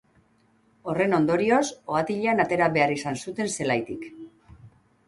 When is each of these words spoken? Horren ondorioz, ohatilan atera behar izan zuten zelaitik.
Horren 0.93 1.13
ondorioz, 1.17 1.61
ohatilan 1.93 2.43
atera 2.47 2.71
behar 2.79 2.95
izan 2.99 3.21
zuten 3.27 3.55
zelaitik. 3.59 4.13